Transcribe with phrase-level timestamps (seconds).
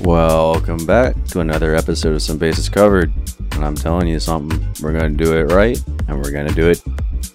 [0.00, 3.12] Welcome back to another episode of Some Bases Covered.
[3.52, 6.54] And I'm telling you something, we're going to do it right and we're going to
[6.54, 6.82] do it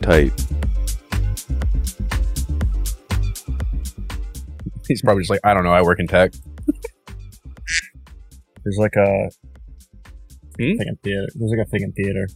[0.01, 0.31] tight.
[4.87, 6.31] He's probably just like, I don't know, I work in tech.
[8.63, 9.29] There's like a
[10.57, 10.77] Hmm?
[10.77, 11.27] thing in theater.
[11.35, 12.27] There's like a thing in theater.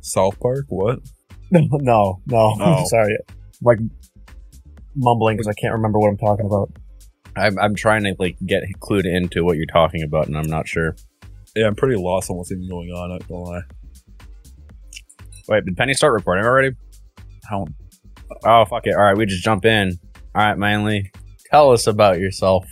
[0.00, 0.66] South Park?
[0.68, 1.00] What?
[1.50, 2.56] No, no, no.
[2.60, 2.84] Oh.
[2.86, 3.16] Sorry.
[3.62, 3.78] Like
[4.96, 6.70] mumbling because I can't remember what I'm talking about.
[7.36, 10.68] I'm, I'm trying to like get clued into what you're talking about, and I'm not
[10.68, 10.94] sure.
[11.56, 13.10] Yeah, I'm pretty lost on what's even going on.
[13.10, 13.62] Not gonna lie.
[15.48, 16.74] Wait, did Penny start recording already?
[17.48, 17.66] How?
[18.44, 18.94] Oh, fuck it.
[18.94, 19.98] All right, we just jump in.
[20.34, 21.12] All right, Manly,
[21.50, 22.66] tell us about yourself.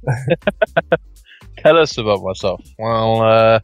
[1.58, 2.64] tell us about myself.
[2.78, 3.60] Well, uh,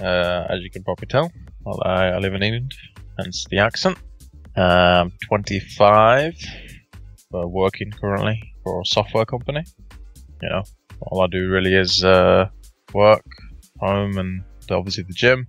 [0.00, 1.30] uh, as you can probably tell,
[1.64, 2.74] well, I, I live in England,
[3.18, 3.98] hence the accent.
[4.56, 6.34] Um, 25,
[7.34, 9.62] uh, working currently for a software company.
[10.42, 10.62] You know,
[11.02, 12.48] all I do really is uh,
[12.92, 13.24] work,
[13.78, 15.46] home, and obviously the gym.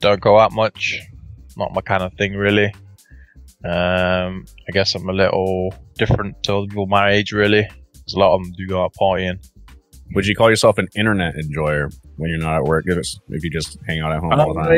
[0.00, 1.00] Don't go out much.
[1.56, 2.72] Not my kind of thing, really.
[3.64, 7.64] Um, I guess I'm a little different to other people my age, really.
[8.04, 9.38] 'cause a lot of them do go out partying.
[10.14, 12.84] Would you call yourself an internet enjoyer when you're not at work?
[12.86, 14.70] If, it's, if you just hang out at home all the time?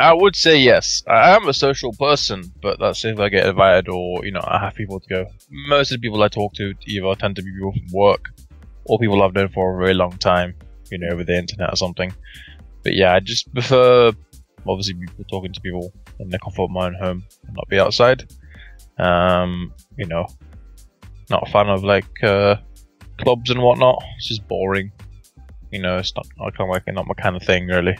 [0.00, 1.02] I, would say yes.
[1.08, 4.58] I am a social person, but that's if I get invited or you know I
[4.58, 5.26] have people to go.
[5.50, 8.30] Most of the people I talk to either tend to be people from work
[8.84, 10.54] or people I've known for a very long time,
[10.90, 12.12] you know, over the internet or something.
[12.82, 14.12] But yeah, I just prefer
[14.66, 17.78] obviously people talking to people in the comfort of my own home and not be
[17.78, 18.30] outside.
[18.98, 20.26] Um, you know,
[21.30, 22.56] not a fan of like uh,
[23.18, 24.02] clubs and whatnot.
[24.16, 24.92] It's just boring.
[25.70, 27.96] You know, it's not I kind of like not my kind of thing really.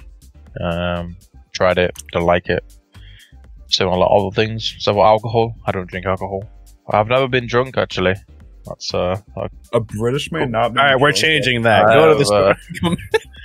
[0.60, 1.16] Um,
[1.60, 2.64] tried it, don't like it.
[3.68, 4.74] So a lot of other things.
[4.78, 6.42] So for alcohol, I don't drink alcohol.
[6.90, 8.14] I've never been drunk actually.
[8.66, 10.70] That's uh, I, A British man not.
[10.76, 11.84] All right, we're changing that.
[11.86, 12.56] I Go to the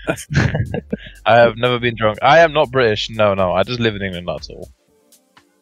[0.07, 0.75] have, store.
[0.75, 0.79] uh,
[1.25, 2.17] I have never been drunk.
[2.21, 3.09] I am not British.
[3.09, 3.51] No, no.
[3.53, 4.27] I just live in England.
[4.27, 4.69] That's all.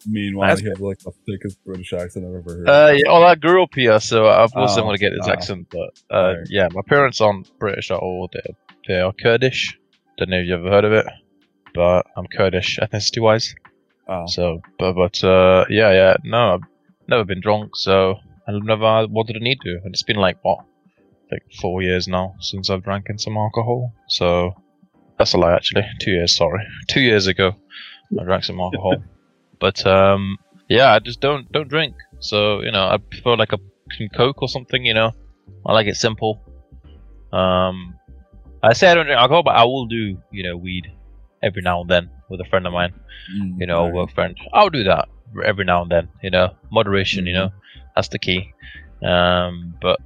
[0.06, 2.68] Meanwhile, That's- he has like the thickest British accent I've ever heard.
[2.68, 5.12] Uh, yeah, well, I grew up here, so of course I Oh, want to get
[5.12, 5.32] his oh.
[5.32, 5.66] accent.
[5.70, 6.46] But uh, Right.
[6.50, 8.28] yeah, my parents aren't British at all.
[8.32, 8.54] They're,
[8.88, 9.78] they are Kurdish.
[10.18, 11.06] Don't know if you've ever heard of it,
[11.74, 13.54] but I'm Kurdish ethnicity wise.
[14.08, 14.26] Oh.
[14.26, 16.60] So, but but uh, yeah, yeah, no, I've
[17.08, 19.80] never been drunk, so I've never wanted to need to.
[19.84, 20.60] And it's been like what,
[21.30, 23.92] like four years now since I've drank in some alcohol.
[24.08, 24.54] So
[25.18, 25.86] that's a lie, actually.
[26.00, 27.56] Two years, sorry, two years ago,
[28.18, 28.96] I drank some alcohol.
[29.58, 31.96] but um, yeah, I just don't don't drink.
[32.20, 33.58] So you know, I prefer like a
[34.14, 34.84] Coke or something.
[34.84, 35.12] You know,
[35.66, 36.40] I like it simple.
[37.32, 37.98] Um,
[38.62, 40.86] I say I don't drink alcohol, but I will do you know weed
[41.44, 42.94] every now and then with a friend of mine
[43.32, 43.94] Mm, you know, right.
[43.94, 44.36] work friend.
[44.52, 45.08] I'll do that
[45.46, 46.54] every now and then, you know.
[46.70, 47.50] Moderation, you know,
[47.94, 48.52] that's the key.
[49.02, 49.98] Um, but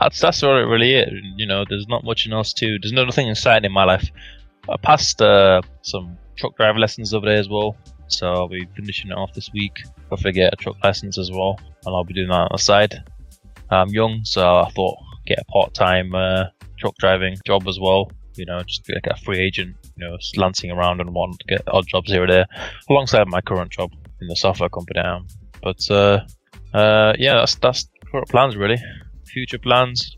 [0.00, 1.12] that's that's all it really is.
[1.36, 2.78] You know, there's not much else to.
[2.80, 4.08] There's nothing exciting in my life.
[4.70, 7.76] I passed uh, some truck driver lessons over there as well,
[8.08, 9.76] so I'll be finishing it off this week.
[10.08, 13.02] Hopefully, get a truck license as well, and I'll be doing that on the side.
[13.70, 16.44] I'm young, so I thought get a part-time uh,
[16.78, 18.10] truck driving job as well.
[18.36, 19.76] You know, just like a free agent.
[19.96, 22.46] You know, lancing around and want to get odd jobs here or there
[22.90, 25.26] alongside my current job in the software company I am.
[25.62, 26.20] But uh,
[26.74, 28.78] uh, yeah, that's that's current plans really.
[29.26, 30.16] Future plans.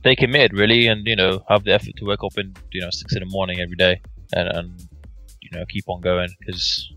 [0.00, 2.90] Stay committed really, and you know have the effort to wake up in you know
[2.90, 4.00] six in the morning every day,
[4.34, 4.88] and, and
[5.40, 6.28] you know keep on going.
[6.40, 6.92] Because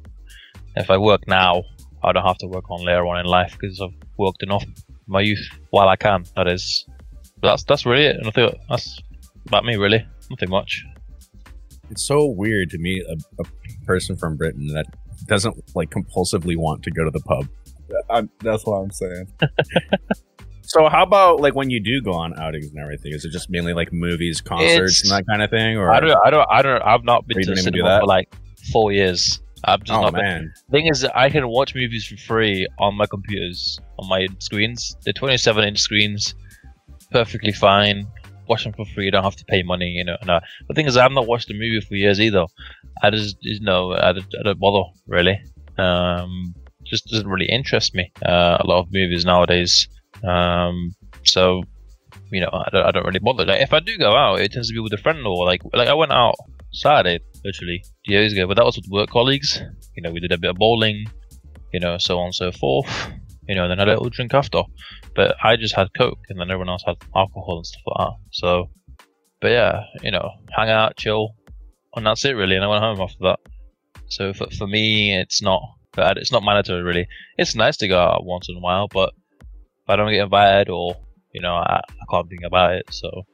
[0.76, 1.64] if I work now,
[2.04, 4.66] I don't have to work on later on in life because I've worked enough
[5.08, 6.26] my youth while I can.
[6.36, 6.86] That is,
[7.42, 8.18] that's that's really it.
[8.18, 9.02] And I think that's
[9.46, 10.06] about me really.
[10.30, 10.86] Nothing much.
[11.90, 13.46] It's so weird to meet a, a
[13.86, 14.86] person from Britain that
[15.28, 17.48] doesn't like compulsively want to go to the pub.
[18.10, 19.28] I'm, that's what I'm saying.
[20.70, 23.14] So how about like when you do go on outings and everything?
[23.14, 25.78] Is it just mainly like movies, concerts, It's- and that kind of thing?
[25.78, 26.82] Or I don't, I don't, I don't.
[26.82, 28.00] I've not been you to the don't even do cinema that?
[28.02, 28.36] for like
[28.74, 29.40] four years.
[29.64, 30.22] I've just Oh not been.
[30.26, 34.98] man, Thing is, I can watch movies for free on my computers, on my screens.
[35.06, 36.36] They're 27 inch screens,
[37.12, 38.06] perfectly fine.
[38.50, 39.06] Watch them for free.
[39.06, 40.18] You don't have to pay money, you know.
[40.26, 40.40] No.
[40.68, 42.46] The thing is, I've not watched a movie for years either.
[43.04, 45.40] I just, you know, I, don't- I don't bother really.
[45.78, 46.56] Um,
[46.86, 48.12] just doesn't really interest me.
[48.26, 49.88] Uh, a lot of movies nowadays.
[50.28, 51.64] Um, so,
[52.32, 53.46] you know, I don't, I don't really bother.
[53.46, 55.62] Like, if I do go out, it tends to be with a friend or like,
[55.74, 56.36] like I went out
[56.72, 59.62] Saturday literally years ago, but that was with work colleagues.
[59.96, 61.06] You know, we did a bit of bowling,
[61.74, 62.88] you know, so on and so forth.
[63.48, 64.64] You know, then had a little drink after.
[65.16, 68.18] But I just had Coke, and then everyone else had alcohol and stuff like that.
[68.32, 68.70] So,
[69.42, 71.36] but yeah, you know, hang out, chill,
[71.96, 72.56] and that's it really.
[72.56, 73.40] And I went home after that.
[74.10, 75.62] So for, for me, it's not
[75.96, 76.18] bad.
[76.18, 77.08] It's not mandatory really.
[77.38, 80.70] It's nice to go out once in a while, but if I don't get invited
[80.70, 80.96] or
[81.34, 82.86] you know, I, I can't think about it.
[82.92, 83.26] So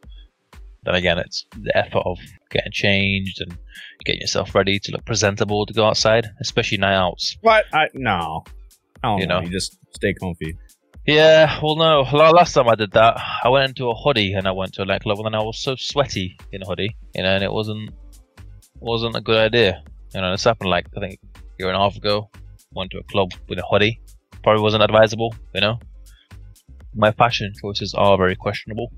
[0.84, 2.20] then again, it's the effort of
[2.52, 3.58] getting changed and
[4.04, 7.38] getting yourself ready to look presentable to go outside, especially night outs.
[7.42, 7.66] What?
[7.74, 8.44] I no.
[9.04, 9.40] I don't You know.
[9.40, 9.46] know.
[9.46, 10.58] You just stay comfy.
[11.06, 12.02] Yeah, well, no.
[12.18, 14.86] Last time I did that, I went into a hoodie and I went to a
[14.86, 17.90] nightclub, and then I was so sweaty in a hoodie, you know, and it wasn't
[18.80, 19.84] wasn't a good idea.
[20.16, 22.30] You know, this happened like I think a year and a half ago.
[22.72, 24.00] Went to a club with a hoodie.
[24.44, 25.36] Probably wasn't advisable.
[25.54, 25.80] You know,
[26.96, 28.92] my fashion choices are very questionable.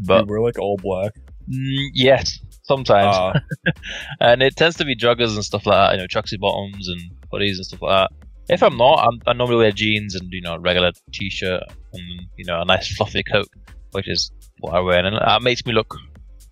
[0.00, 1.12] But we're like all black.
[1.48, 3.38] mm, yes, sometimes, Uh,
[4.20, 5.92] and it tends to be joggers and stuff like that.
[5.94, 7.00] You know, tracksuit bottoms and
[7.32, 8.10] hoodies and stuff like that.
[8.48, 11.62] If I'm not, I'm, I normally wear jeans and you know, a regular t-shirt
[11.92, 12.02] and
[12.36, 13.48] you know, a nice fluffy coat,
[13.92, 14.30] which is
[14.60, 15.96] what I wear, and that makes me look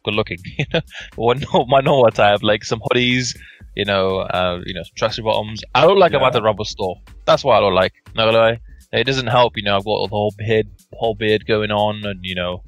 [0.04, 0.38] good looking.
[0.58, 0.80] You know,
[1.16, 3.36] when my normal attire, like some hoodies,
[3.76, 5.62] you know, uh, you know, tracksuit bottoms.
[5.74, 6.96] I look like I'm at the rubber store.
[7.26, 7.92] That's what I look like.
[8.14, 8.60] Gonna lie.
[8.92, 9.76] It doesn't help, you know.
[9.76, 12.62] I've got the whole beard, whole beard going on, and you know,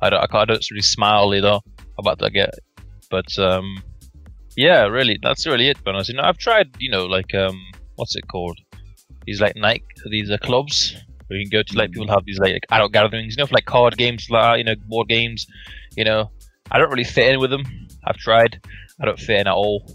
[0.00, 1.58] I don't, I, can't, I don't really smile either
[1.98, 2.54] about that get.
[3.10, 3.82] But um,
[4.56, 5.78] yeah, really, that's really it.
[5.84, 7.60] But honest, you know, I've tried, you know, like um,
[8.00, 8.58] what's it called?
[9.26, 11.78] These like night, these are clubs where you can go to.
[11.78, 12.12] Like people hmm.
[12.12, 15.08] have these like adult gatherings, you know, for like card games, like you know, board
[15.08, 15.46] games.
[15.96, 16.30] You know,
[16.70, 17.64] I don't really fit in with them.
[18.04, 18.60] I've tried.
[19.00, 19.86] I don't fit in at all.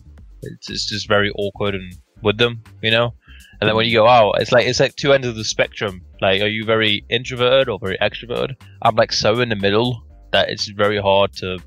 [0.44, 3.14] It's, it's just very awkward and with them, you know.
[3.60, 6.02] And then when you go out, it's like it's like two ends of the spectrum.
[6.22, 8.56] Like, are you very introverted or very extroverted?
[8.82, 11.58] I'm like so in the middle that it's very hard to,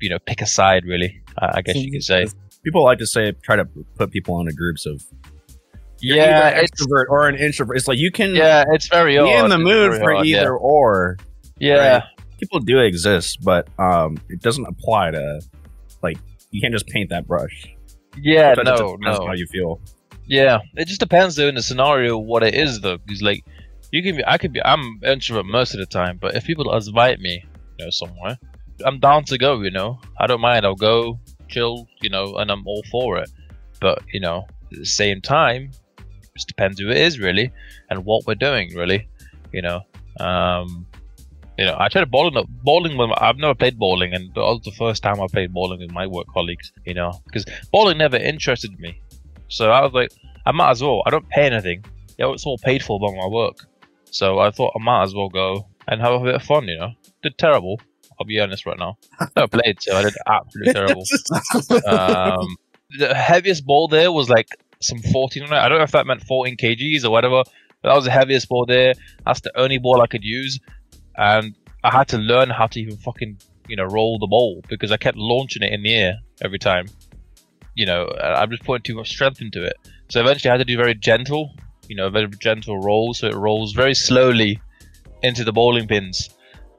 [0.00, 0.84] you know, pick a side.
[0.84, 2.26] Really, I, I guess you could say.
[2.64, 3.64] people like to say try to
[3.96, 5.02] put people into groups of
[6.00, 7.76] you're Yeah, either extrovert or an introvert.
[7.76, 9.44] It's like you can yeah, it's very be hard.
[9.44, 10.40] in the mood for yeah.
[10.40, 11.16] either or.
[11.58, 12.02] Yeah, right?
[12.38, 15.40] People do exist, but um, it doesn't apply to
[16.02, 16.18] like
[16.50, 17.66] you can't just paint that brush.
[18.20, 19.26] yeah, no, just depends on no.
[19.26, 19.80] how you feel.
[20.26, 22.98] Yeah, it just depends though in the scenario what it is though.
[22.98, 23.44] Because like,
[23.90, 26.74] you can be, I could be, I'm introvert most of the time, but if people
[26.74, 27.44] invite me,
[27.78, 28.38] you know, somewhere,
[28.84, 29.62] I'm down to go.
[29.62, 30.66] You know, I don't mind.
[30.66, 33.30] I'll go, chill, you know, and I'm all for it.
[33.80, 35.70] But you know, at the same time,
[36.36, 37.52] just depends who it is really
[37.90, 39.08] and what we're doing really.
[39.52, 39.80] You know,
[40.20, 40.86] um,
[41.58, 42.44] you know, I tried bowling.
[42.62, 45.80] Bowling with I've never played bowling, and that was the first time I played bowling
[45.80, 46.72] with my work colleagues.
[46.84, 49.00] You know, because bowling never interested me.
[49.48, 50.10] So I was like,
[50.44, 51.02] I might as well.
[51.06, 51.84] I don't pay anything.
[52.18, 53.66] Yeah, it's all paid for by my work.
[54.10, 56.68] So I thought I might as well go and have a bit of fun.
[56.68, 56.90] You know,
[57.22, 57.80] did terrible.
[58.18, 58.96] I'll be honest right now.
[59.36, 61.04] I played, so I did absolutely terrible.
[61.86, 62.56] Um,
[62.98, 64.48] the heaviest ball there was like
[64.80, 65.44] some 14.
[65.44, 65.56] on it.
[65.56, 67.42] I don't know if that meant 14 kgs or whatever.
[67.82, 68.94] But that was the heaviest ball there.
[69.24, 70.58] That's the only ball I could use,
[71.16, 73.38] and I had to learn how to even fucking
[73.68, 76.86] you know roll the ball because I kept launching it in the air every time.
[77.74, 79.76] You know, I'm just putting too much strength into it.
[80.08, 81.54] So eventually, I had to do very gentle,
[81.88, 83.12] you know, very gentle roll.
[83.12, 84.60] So it rolls very slowly
[85.22, 86.30] into the bowling pins,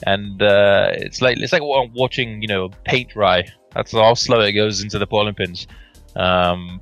[0.06, 3.46] and uh, it's like it's like watching, you know, paint dry.
[3.76, 5.68] That's how slow it goes into the bowling pins.
[6.16, 6.82] Um,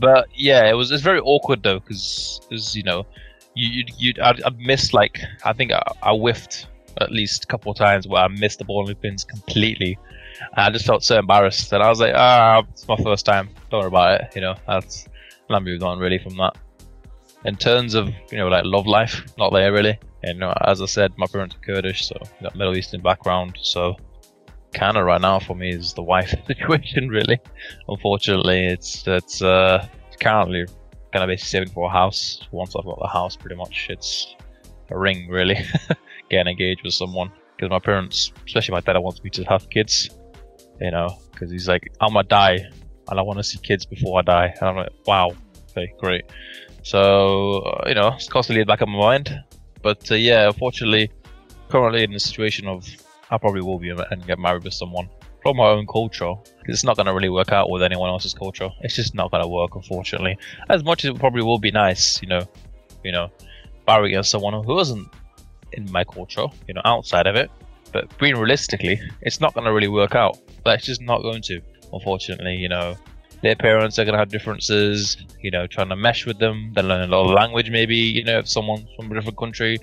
[0.00, 2.40] but yeah, it was it's very awkward though because
[2.74, 3.06] you know
[3.54, 6.66] you you you I, I missed like I think I, I whiffed
[7.00, 9.98] at least a couple of times where I missed the bowling pins completely.
[10.40, 13.50] And I just felt so embarrassed and I was like, ah, it's my first time.
[13.70, 14.34] Don't worry about it.
[14.34, 15.06] You know, that's
[15.48, 16.56] and I moved on really from that.
[17.44, 19.98] In terms of you know like love life, not there really.
[20.22, 23.58] And you know, as I said, my parents are Kurdish, so got Middle Eastern background.
[23.60, 23.96] So
[24.74, 27.38] kind of right now for me is the wife situation really.
[27.88, 29.86] Unfortunately, it's it's uh
[30.20, 30.66] currently
[31.12, 32.46] gonna be saving for a house.
[32.50, 34.34] Once I've got the house, pretty much it's
[34.90, 35.56] a ring really.
[36.30, 40.10] Getting engaged with someone because my parents, especially my dad, wants me to have kids.
[40.80, 42.58] You know, because he's like, I'm gonna die,
[43.08, 44.54] and I want to see kids before I die.
[44.60, 45.32] And I'm like, wow,
[45.70, 46.24] okay, great.
[46.82, 49.42] So uh, you know, it's constantly in the back of my mind.
[49.82, 51.10] But uh, yeah, unfortunately,
[51.68, 52.86] currently in the situation of
[53.30, 55.08] I probably will be and get married with someone
[55.42, 56.34] from my own culture.
[56.66, 58.68] It's not gonna really work out with anyone else's culture.
[58.80, 60.36] It's just not gonna work, unfortunately.
[60.68, 62.46] As much as it probably will be nice, you know,
[63.04, 63.30] you know,
[63.86, 65.08] marrying against someone who isn't
[65.72, 67.50] in my culture, you know, outside of it.
[67.92, 70.38] But being realistically, it's not gonna really work out.
[70.64, 71.60] That's just not going to,
[71.92, 72.56] unfortunately.
[72.56, 72.96] You know,
[73.42, 75.16] their parents are gonna have differences.
[75.40, 76.72] You know, trying to mesh with them.
[76.74, 77.96] They learn a lot of language, maybe.
[77.96, 79.78] You know, if someone's from a different country,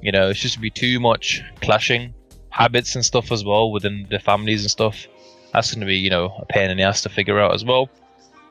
[0.00, 2.14] you know, it's just gonna be too much clashing
[2.56, 5.06] habits and stuff as well within the families and stuff.
[5.52, 7.64] That's going to be, you know, a pain in the ass to figure out as
[7.64, 7.90] well.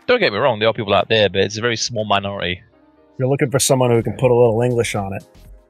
[0.05, 2.62] Don't get me wrong, there are people out there, but it's a very small minority.
[3.17, 5.24] You're looking for someone who can put a little English on it.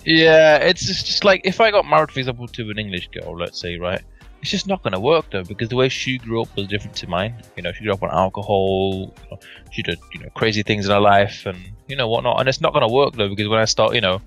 [0.03, 3.37] Yeah, it's just, just like if I got married, for example, to an English girl,
[3.37, 4.01] let's say, right?
[4.41, 6.97] It's just not going to work though, because the way she grew up was different
[6.97, 7.41] to mine.
[7.55, 9.15] You know, she grew up on alcohol.
[9.23, 9.39] You know,
[9.71, 12.39] she did, you know, crazy things in her life, and you know whatnot.
[12.39, 14.21] And it's not going to work though, because when I start, you know,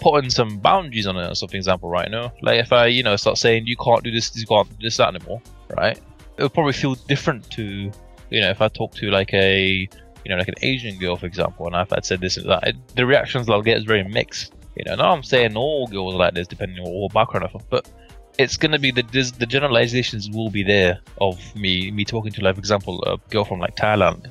[0.00, 1.30] putting some boundaries on it.
[1.30, 2.10] As for example, right?
[2.10, 4.76] Know, like if I you know start saying you can't do this, you can't do
[4.80, 5.42] this that anymore,
[5.76, 5.98] right?
[6.36, 7.62] It would probably feel different to
[8.30, 9.88] you know if I talk to like a
[10.24, 12.76] you know like an Asian girl, for example, and I'd said this and that, it,
[12.96, 14.54] the reactions I'll get is very mixed.
[14.76, 17.68] You know, now I'm saying all girls are like this, depending on what background of,
[17.68, 17.90] but
[18.38, 19.02] it's gonna be the
[19.38, 23.44] the generalizations will be there of me me talking to like for example a girl
[23.44, 24.30] from like Thailand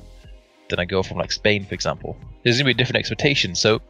[0.70, 2.16] than a girl from like Spain for example.
[2.42, 3.80] There's gonna be different expectations, so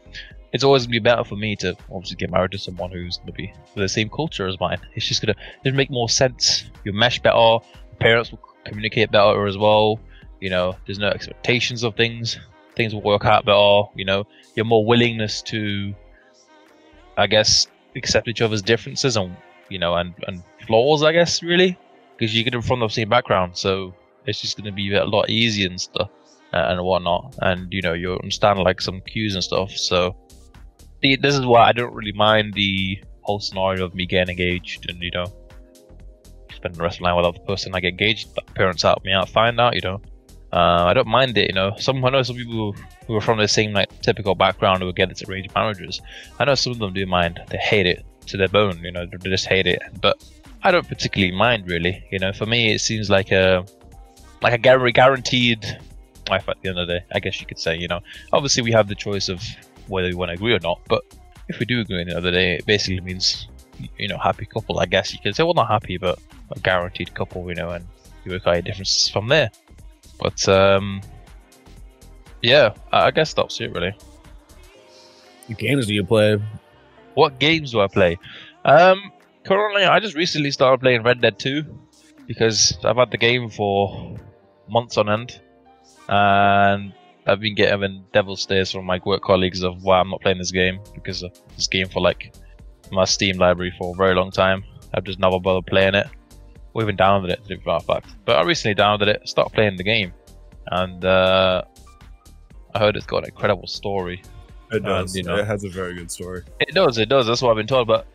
[0.52, 3.32] it's always gonna be better for me to obviously get married to someone who's gonna
[3.32, 4.78] be the same culture as mine.
[4.94, 6.70] It's just gonna just make more sense.
[6.84, 7.58] You mesh better.
[8.00, 10.00] Parents will communicate better as well.
[10.40, 12.38] You know, there's no expectations of things.
[12.76, 13.82] Things will work out better.
[13.96, 14.24] You know,
[14.54, 15.94] you're more willingness to,
[17.16, 19.36] I guess, accept each other's differences and
[19.68, 21.02] you know and and flaws.
[21.02, 21.76] I guess really
[22.16, 23.94] because you get from the same background, so
[24.26, 26.10] it's just gonna be a lot easier and stuff
[26.52, 27.36] uh, and whatnot.
[27.42, 29.72] And you know, you understand like some cues and stuff.
[29.72, 30.16] So
[31.00, 34.88] the, this is why I don't really mind the whole scenario of me getting engaged
[34.88, 35.26] and you know
[36.58, 38.34] spend the rest of my life with the person I get engaged.
[38.34, 40.00] But parents help me out, find out, you know.
[40.52, 41.72] Uh, I don't mind it, you know.
[41.78, 42.74] Some I know some people
[43.06, 46.00] who are from the same like typical background who get into arranged marriages.
[46.38, 47.40] I know some of them do mind.
[47.48, 49.06] They hate it to their bone, you know.
[49.06, 49.82] They just hate it.
[50.00, 50.22] But
[50.62, 52.04] I don't particularly mind, really.
[52.10, 53.64] You know, for me, it seems like a
[54.42, 55.64] like a guar- guaranteed
[56.30, 57.04] life at the end of the day.
[57.12, 58.00] I guess you could say, you know.
[58.32, 59.42] Obviously, we have the choice of
[59.88, 60.80] whether we want to agree or not.
[60.88, 61.02] But
[61.48, 63.48] if we do agree at the end of the day, it basically means
[63.98, 64.80] you know happy couple.
[64.80, 66.18] I guess you could say, well, not happy, but
[66.50, 67.86] a guaranteed couple, you know, and
[68.24, 69.50] you work out your differences from there.
[70.18, 71.00] But um,
[72.42, 73.94] yeah, I I guess that's it really.
[75.46, 76.38] What games do you play?
[77.14, 78.18] What games do I play?
[78.64, 79.12] Um,
[79.44, 81.64] currently, I just recently started playing Red Dead 2
[82.26, 84.16] because I've had the game for
[84.68, 85.40] months on end,
[86.08, 86.92] and
[87.28, 90.50] I've been getting devil stares from my work colleagues of why I'm not playing this
[90.50, 92.34] game because of this game for like
[92.90, 94.64] my Steam library for a very long time.
[94.94, 96.06] I've just never bothered playing it,
[96.72, 98.06] or even downloaded it to be fact.
[98.24, 100.12] But I recently downloaded it, started playing the game,
[100.68, 101.62] and uh,
[102.74, 104.22] I heard it's got an incredible story.
[104.70, 105.14] It And, does.
[105.14, 105.36] you know.
[105.36, 106.44] It has a very good story.
[106.60, 107.26] It does, it does.
[107.26, 107.88] That's what I've been told.
[107.88, 108.06] But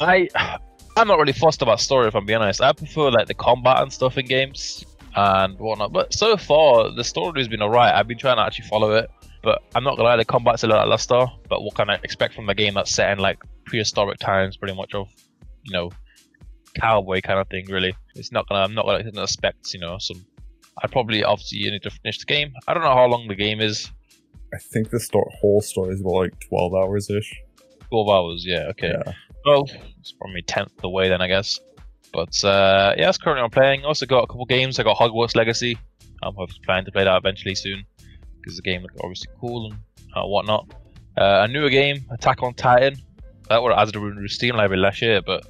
[0.00, 0.28] I,
[0.96, 2.06] I'm not really fussed about story.
[2.06, 4.84] If I'm being honest, I prefer like the combat and stuff in games
[5.18, 5.92] and whatnot.
[5.92, 7.92] But so far, the story has been alright.
[7.94, 9.10] I've been trying to actually follow it,
[9.42, 11.26] but I'm not gonna lie, the combat's a little lackluster.
[11.48, 14.74] But what can I expect from a game that's set in like prehistoric times, pretty
[14.74, 15.08] much of,
[15.64, 15.90] you know,
[16.80, 17.66] cowboy kind of thing?
[17.68, 18.62] Really, it's not gonna.
[18.62, 20.24] I'm not gonna expect, you know, some.
[20.82, 22.52] I'd probably obviously you need to finish the game.
[22.68, 23.90] I don't know how long the game is.
[24.54, 27.34] I think the sto- whole story is about like 12 hours ish.
[27.90, 28.94] 12 hours, yeah, okay.
[29.04, 29.12] Yeah.
[29.44, 29.64] Well,
[29.98, 31.58] it's probably tenth the way then, I guess.
[32.12, 33.84] But uh, yeah, that's currently I'm playing.
[33.84, 34.78] Also got a couple games.
[34.78, 35.78] I got Hogwarts Legacy.
[36.22, 36.34] I'm
[36.64, 37.84] planning to play that eventually soon
[38.40, 39.78] because the game looks obviously cool and
[40.16, 40.72] uh, whatnot.
[41.16, 42.96] Uh, a newer game, Attack on Titan.
[43.48, 45.44] That would was as the Steam library last year, but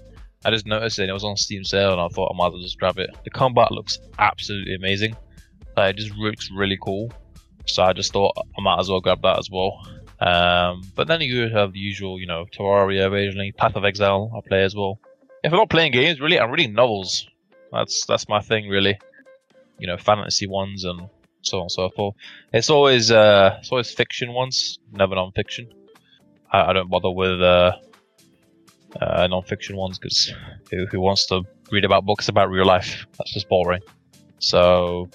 [0.44, 1.02] I just noticed it.
[1.02, 2.98] and It was on Steam sale, and I thought I might as well just grab
[2.98, 3.10] it.
[3.24, 5.16] The combat looks absolutely amazing.
[5.76, 7.12] Like, it just looks really cool.
[7.66, 9.86] So I just thought I might as well grab that as well.
[10.20, 14.46] Um, but then you have the usual, you know, Terraria occasionally, Path of Exile I
[14.46, 14.98] play as well.
[15.44, 17.28] If I'm not playing games, really, I'm reading novels.
[17.72, 18.98] That's that's my thing, really.
[19.78, 21.08] You know, fantasy ones and
[21.42, 22.14] so on and so forth.
[22.52, 25.72] It's always uh, it's always fiction ones, never non-fiction.
[26.52, 27.72] I, I don't bother with uh,
[29.00, 30.32] uh, non-fiction ones because
[30.70, 33.06] who, who wants to read about books about real life?
[33.18, 33.82] That's just boring.
[34.40, 35.08] So,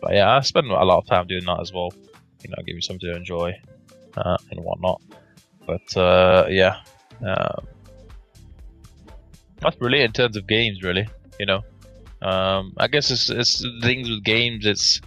[0.00, 1.92] but yeah, I spend a lot of time doing that as well.
[2.42, 3.60] You know, give me something to enjoy
[4.16, 5.02] uh, and whatnot.
[5.66, 6.80] But uh, yeah,
[7.26, 7.60] uh,
[9.60, 11.06] that's really in terms of games, really.
[11.40, 11.62] You know,
[12.22, 14.66] um, I guess it's, it's things with games.
[14.66, 15.00] It's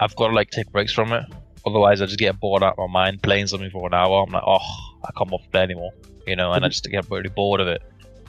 [0.00, 1.24] I've got to like take breaks from it.
[1.66, 4.22] Otherwise, I just get bored out of my mind playing something for an hour.
[4.26, 4.58] I'm like, oh,
[5.04, 5.92] I can't off play anymore.
[6.26, 7.82] You know, and I just get really bored of it.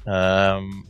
[0.08, 0.86] Um,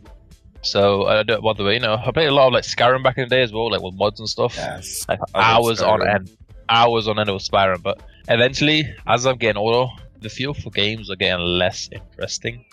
[0.61, 1.63] so I don't bother.
[1.63, 3.41] with it, You know, I played a lot of like Skyrim back in the day
[3.41, 5.05] as well, like with mods and stuff Yes.
[5.07, 6.29] like hours on end,
[6.69, 7.81] hours on end of Skyrim.
[7.83, 12.63] But eventually, as I'm getting older, the feel for games are getting less interesting.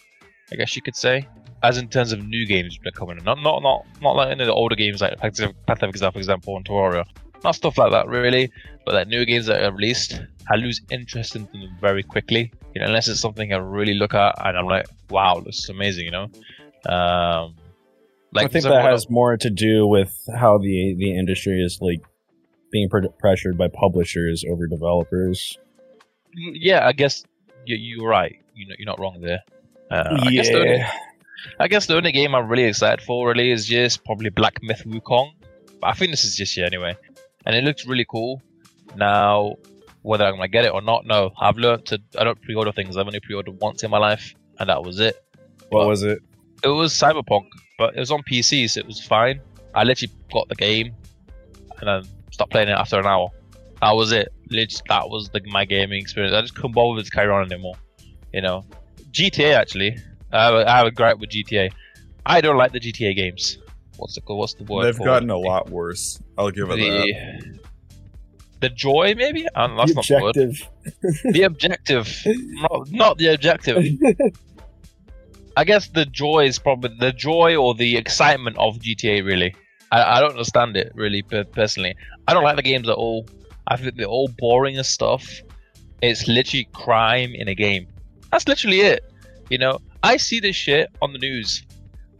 [0.52, 1.26] I guess you could say,
[1.66, 4.28] as in terms of new games that are coming in, not not not not like
[4.30, 7.04] any of the older games like Path of Exile, for example, and Terraria.
[7.44, 8.50] Not stuff like that really,
[8.84, 10.20] but like new games that are released,
[10.50, 12.52] I lose interest in them very quickly.
[12.74, 15.68] You know, unless it's something I really look at and I'm like, wow, this is
[15.68, 16.04] amazing.
[16.06, 16.24] You know,
[16.88, 17.56] um,
[18.32, 22.00] like I think that has more to do with how the the industry is like
[22.70, 25.58] being pr- pressured by publishers over developers.
[26.34, 27.24] yeah, I guess
[27.64, 28.36] you, you're right.
[28.54, 29.42] You know, you're not wrong there.
[29.90, 30.90] Uh, I guess the only, yeah,
[31.60, 34.82] I guess the only game I'm really excited for really is just probably Black Myth
[34.86, 35.32] Wukong.
[35.80, 36.96] But I think this is just here anyway,
[37.44, 38.42] and it looks really cool.
[38.96, 39.56] Now,
[40.02, 41.32] Whether I'm gonna get it or not, no.
[41.36, 42.00] I've learned to.
[42.16, 42.96] I don't pre-order things.
[42.96, 45.20] I've only pre-ordered once in my life, and that was it.
[45.70, 46.20] What was it?
[46.62, 49.40] It was Cyberpunk, but it was on PC, so it was fine.
[49.74, 50.94] I literally got the game,
[51.78, 53.30] and then stopped playing it after an hour.
[53.80, 54.32] That was it.
[54.48, 56.34] Literally, that was the, my gaming experience.
[56.36, 57.74] I just couldn't bother to carry on anymore.
[58.32, 58.64] You know,
[59.10, 59.98] GTA actually.
[60.32, 61.70] I have, a, I have a gripe with GTA.
[62.24, 63.58] I don't like the GTA games.
[63.96, 64.84] What's the what's the word?
[64.84, 65.34] They've for gotten it?
[65.34, 66.20] a lot worse.
[66.36, 66.78] I'll give it that.
[66.80, 67.58] the,
[68.60, 69.46] the joy, maybe.
[69.54, 70.36] Uh, that's the not the word.
[70.36, 71.32] objective.
[71.32, 73.84] The objective, not, not the objective.
[75.56, 79.24] I guess the joy is probably the joy or the excitement of GTA.
[79.24, 79.54] Really,
[79.90, 81.96] I, I don't understand it really personally.
[82.28, 83.26] I don't like the games at all.
[83.68, 85.40] I think they're all boring as stuff.
[86.02, 87.86] It's literally crime in a game.
[88.30, 89.04] That's literally it.
[89.48, 91.64] You know, I see this shit on the news.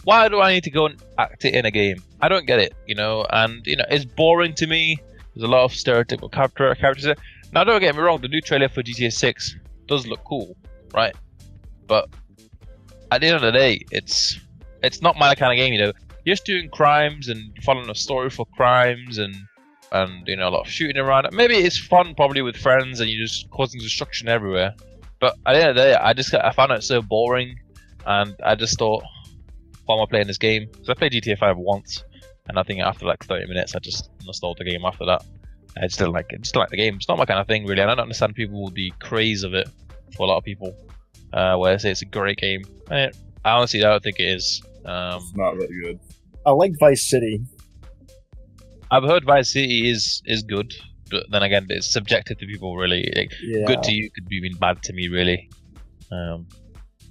[0.03, 2.03] Why do I need to go and act it in a game?
[2.21, 2.75] I don't get it.
[2.89, 4.99] You know, and you know, it's boring to me.
[5.35, 7.05] There's a lot of stereotypical character characters.
[7.05, 7.17] There.
[7.53, 8.21] Now, don't get me wrong.
[8.21, 10.57] The new trailer for GTA 6 does look cool,
[10.95, 11.15] right?
[11.87, 12.09] But
[13.13, 14.41] at the end of the day, it's
[14.83, 15.73] it's not my kind of game.
[15.73, 15.93] You know,
[16.25, 19.37] you're just doing crimes and following a story for crimes and
[19.93, 21.29] and you know a lot of shooting around.
[21.31, 24.75] Maybe it's fun, probably with friends, and you're just causing destruction everywhere.
[25.21, 27.61] But at the end of the day, I just I found it so boring,
[28.07, 29.03] and I just thought,
[29.85, 30.69] why am I playing this game?
[30.83, 32.05] So I played GTA 5 once,
[32.49, 34.85] and I think after like 30 minutes, I just installed the game.
[34.85, 35.25] After that,
[35.77, 36.41] I just didn't like it.
[36.43, 36.97] Just like the game.
[36.97, 37.83] It's not my kind of thing, really.
[37.83, 39.69] And I don't understand people the craze of it
[40.17, 40.75] for a lot of people,
[41.33, 42.63] uh, where they say it's a great game.
[42.91, 43.11] Eh,
[43.45, 44.63] I honestly don't think it is.
[44.85, 46.01] Um, It's not very good.
[46.45, 47.43] I like Vice City.
[48.91, 50.73] I've heard Vice City is is good,
[51.11, 52.77] but then again, it's subjective to people.
[52.77, 53.67] Really, like, Yeah.
[53.67, 55.09] good to you could be mean bad to me.
[55.09, 55.51] Really,
[56.13, 56.47] um,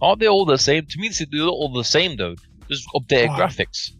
[0.01, 0.85] aren't they all the same?
[0.85, 2.35] To me, they're all the same though.
[2.69, 3.37] Just updated Ah.
[3.39, 3.91] graphics.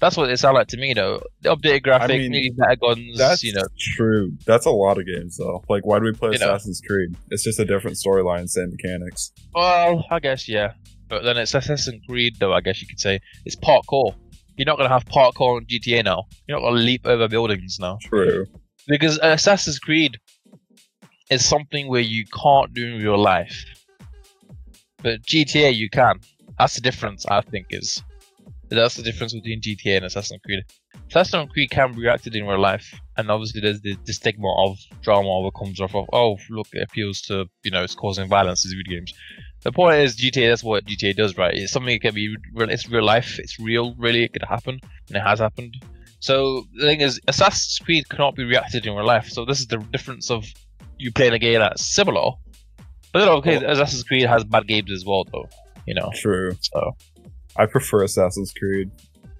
[0.00, 1.22] That's what they sound like to me, though.
[1.42, 3.16] The updated graphics, mean, maybe better guns.
[3.16, 3.62] That's you know,
[3.96, 4.32] true.
[4.44, 5.62] That's a lot of games though.
[5.68, 6.50] Like, why do we play You know.
[6.54, 7.14] Assassin's Creed?
[7.30, 9.32] It's just a different storyline, same mechanics.
[9.54, 10.72] well, I guess yeah.
[11.08, 12.52] But then it's Assassin's Creed, though.
[12.52, 14.14] I guess you could say it's parkour.
[14.56, 16.24] You're not gonna have parkour on GTA now.
[16.48, 17.98] You're not gonna leap over buildings now.
[18.02, 18.46] True.
[18.88, 20.18] because Assassin's Creed
[21.30, 23.64] is something where you can't do in real life,
[25.04, 26.18] but GTA you can.
[26.58, 27.24] That's the difference.
[27.26, 28.02] I think is
[28.70, 30.64] that's the difference between GTA and Assassin's Creed.
[31.08, 34.78] Assassin's Creed can be reacted in real life, and obviously there's the, the stigma of
[35.02, 38.64] drama that comes off of oh look it appeals to you know it's causing violence
[38.64, 39.12] in video games.
[39.62, 40.50] The point is GTA.
[40.50, 41.54] That's what GTA does, right?
[41.54, 42.70] It's something that can be real.
[42.70, 43.38] It's real life.
[43.38, 43.94] It's real.
[43.96, 45.76] Really, it could happen, and it has happened.
[46.20, 49.28] So the thing is, Assassin's Creed cannot be reacted in real life.
[49.28, 50.46] So this is the difference of
[50.98, 52.30] you playing a game that's similar.
[53.14, 55.48] But then, okay, Assassin's Creed has bad games as well, though.
[55.86, 56.52] You know, True.
[56.60, 56.96] so
[57.56, 58.90] I prefer Assassin's Creed.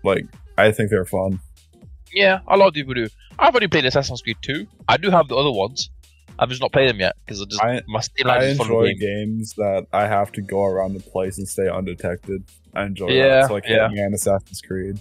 [0.04, 0.24] Like,
[0.56, 1.40] I think they're fun.
[2.12, 3.08] yeah, a lot of people do.
[3.38, 4.66] I've only played Assassin's Creed 2.
[4.88, 5.90] I do have the other ones.
[6.38, 8.66] I've just not played them yet because I just I- my still I just fun
[8.68, 8.98] enjoy game.
[9.00, 12.44] games that I have to go around the place and stay undetected.
[12.74, 13.48] I enjoy Yeah, that.
[13.48, 13.88] So like yeah.
[13.88, 15.00] Hitman, Assassin's Creed.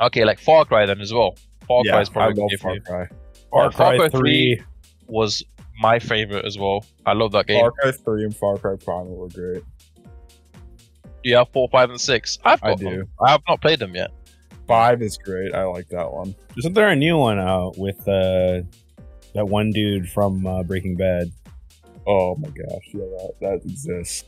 [0.00, 1.34] Okay, like Far Cry then as well.
[1.68, 2.78] Far yeah, Cry is I probably love Far.
[2.80, 3.08] Cry.
[3.50, 4.62] Far Yeah, Far Cry Cry 3
[5.08, 5.42] was
[5.78, 6.84] my favorite as well.
[7.04, 7.60] I love that game.
[7.60, 9.62] Far Cry 3 and Far Cry Primal were great.
[11.22, 12.38] Do you have four, five, and six?
[12.44, 12.84] I've I got do.
[12.90, 13.08] them.
[13.24, 14.10] I have not played them yet.
[14.68, 15.54] 5 is great.
[15.54, 16.34] I like that one.
[16.56, 18.62] Isn't there a new one out with uh,
[19.34, 21.30] that one dude from uh, Breaking Bad?
[22.06, 24.24] Oh my gosh, yeah, that, that exists.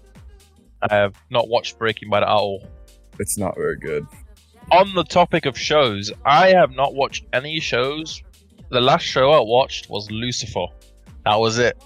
[0.83, 2.67] I have not watched Breaking Bad at all.
[3.21, 4.07] It's not very good.
[4.71, 8.23] on the topic of shows, I have not watched any shows.
[8.71, 10.67] The last show I watched was Lucifer.
[11.25, 11.77] That was it.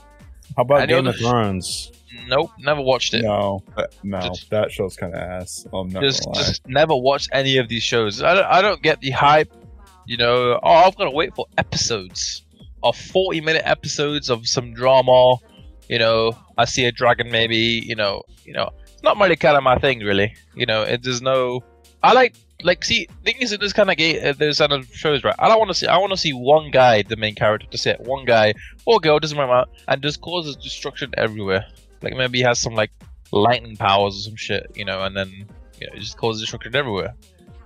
[0.56, 1.92] How about I know Game the of sh- Thrones?
[2.28, 3.22] Nope, never watched it.
[3.22, 5.66] No, that, no, Just- that show's kind of ass.
[5.72, 6.42] I'm not just, gonna lie.
[6.44, 8.22] just never watched any of these shows.
[8.22, 9.52] I don't, I don't get the hype.
[10.06, 12.42] You know, oh, I've got to wait for episodes
[12.82, 15.36] of 40 minute episodes of some drama.
[15.88, 17.56] You know, I see a dragon, maybe.
[17.56, 20.34] You know, you know, it's not really kind of my thing, really.
[20.54, 21.62] You know, it, there's no.
[22.02, 24.86] I like, like, see, thing is, in this kind of game, uh, there's kind of
[24.94, 25.34] shows, right?
[25.38, 25.86] I don't want to see.
[25.86, 28.54] I want to see one guy, the main character, to sit one guy
[28.86, 31.66] or girl, doesn't matter, and just causes destruction everywhere.
[32.02, 32.90] Like maybe he has some like
[33.30, 35.28] lightning powers or some shit, you know, and then
[35.80, 37.14] you know, it just causes destruction everywhere.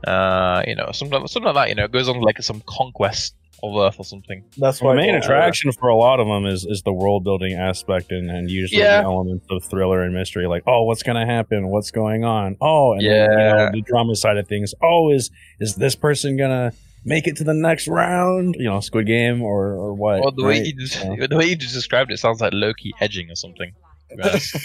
[0.06, 1.68] Uh, you know, something, something like that.
[1.70, 4.44] You know, it goes on like some conquest of Earth or something.
[4.56, 7.24] That's Well, why the main attraction for a lot of them is, is the world
[7.24, 8.98] building aspect and, and usually Yeah.
[9.00, 12.92] the elements of thriller and mystery like oh what's gonna happen what's going on oh
[12.92, 13.70] and then, you know, Yeah.
[13.72, 16.72] the drama side of things oh is is this person gonna
[17.04, 20.44] make it to the next round you know Squid Game or or what Well, the
[20.44, 20.66] way right?
[20.66, 23.72] you just, So- the way you just described it sounds like Loki edging or something.
[24.10, 24.56] to be honest.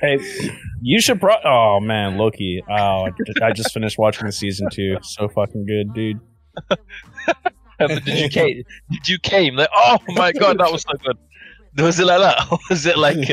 [0.00, 0.18] hey
[0.82, 3.08] you should pro oh man Loki oh
[3.42, 6.20] I just finished watching the season two so fucking good dude
[6.68, 6.80] But
[7.78, 8.62] did you came?
[8.90, 9.56] Did you came?
[9.56, 11.18] Like, oh my god, that was so good.
[11.82, 12.52] Was it like that?
[12.52, 13.18] Or was it like?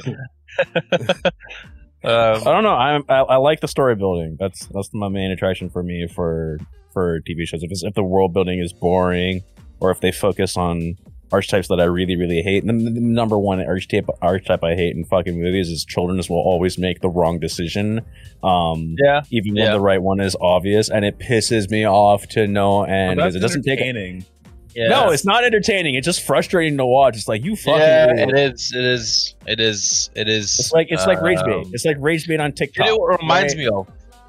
[2.04, 2.74] I um, don't know.
[2.74, 4.38] I, I I like the story building.
[4.40, 6.58] That's that's my main attraction for me for
[6.92, 7.64] for TV shows.
[7.64, 9.44] If if the world building is boring,
[9.80, 10.98] or if they focus on
[11.32, 12.64] archetypes that I really really hate.
[12.64, 16.38] And the, the number one archetype archetype I hate in fucking movies is children will
[16.38, 18.02] always make the wrong decision.
[18.44, 19.22] Um, yeah.
[19.32, 19.74] even when Yeah.
[19.74, 23.40] the right one is obvious, and it pisses me off to no end because it
[23.40, 23.80] doesn't take.
[23.80, 24.26] entertaining.
[24.74, 24.88] Yeah.
[24.88, 25.96] No, it's not entertaining.
[25.96, 27.18] It's just frustrating to watch.
[27.18, 27.80] It's like you fucking.
[27.82, 28.30] yeah, idiot.
[28.30, 28.72] it is.
[28.74, 29.36] It is.
[29.46, 30.10] It is.
[30.16, 30.60] It is.
[30.60, 31.66] It's like it's like rage bait.
[31.66, 32.86] um, It's like rage bait on TikTok.
[32.86, 33.60] You know what it reminds right?
[33.60, 33.88] me of?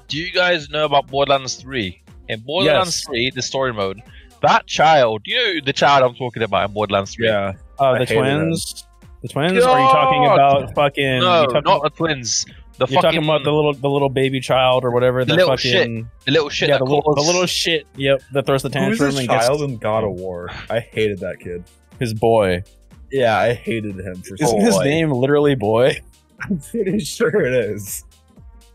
[0.09, 2.01] Do you guys know about Borderlands 3?
[2.27, 3.05] In Borderlands Yes.
[3.05, 4.01] 3, the story mode,
[4.43, 7.27] that child, you know the child I'm talking about in Borderlands 3?
[7.27, 7.53] Yeah.
[7.79, 8.85] Oh, the hated twins.
[9.21, 9.63] The twins?
[9.63, 11.19] Are you talking about fucking?
[11.19, 12.45] No, talking, not the twins.
[12.77, 15.23] The you're fucking talking about the little the little baby child or whatever.
[15.23, 17.85] The that little fucking, the little shit Yeah, that the little, the little shit.
[17.95, 20.49] Yep, that throws the Who's tantrum this and gets child in God of War?
[20.69, 21.63] I hated that kid.
[21.99, 22.63] his boy.
[23.11, 24.83] Yeah, I hated him for Isn't so his long.
[24.85, 26.01] name literally boy?
[26.41, 28.03] I'm pretty sure it is.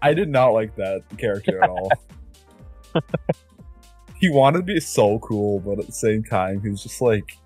[0.01, 1.91] I did not like that character at all.
[4.21, 7.37] he wanted to be so cool, but at the same time, he was just like